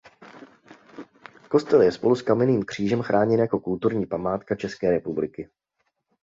[1.49, 5.49] Kostel je spolu s kamenným křížem chráněn jako kulturní památka České republiky.